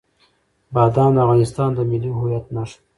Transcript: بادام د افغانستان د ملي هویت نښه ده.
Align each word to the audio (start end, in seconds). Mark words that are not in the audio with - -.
بادام 0.73 1.11
د 1.15 1.17
افغانستان 1.25 1.69
د 1.73 1.79
ملي 1.91 2.11
هویت 2.17 2.45
نښه 2.55 2.77
ده. 2.79 2.83